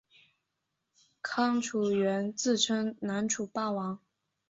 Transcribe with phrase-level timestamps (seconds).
[1.21, 3.99] 康楚元自称南楚霸王。